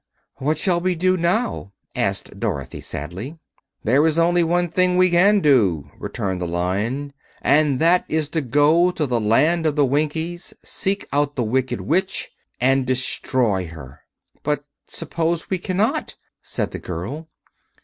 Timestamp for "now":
1.15-1.73